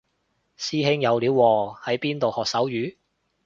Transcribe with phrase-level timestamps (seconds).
[0.57, 2.97] 師兄有料喎喺邊度學手語